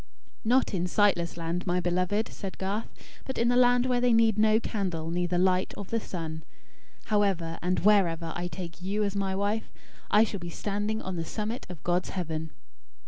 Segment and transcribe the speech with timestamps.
[0.43, 2.87] "Not in Sightless Land, my beloved," said Garth;
[3.23, 6.41] "but in the Land where they need no candle neither light of the sun.
[7.13, 9.71] However, and wherever, I take YOU as my wife,
[10.09, 12.49] I shall be standing on the summit of God's heaven."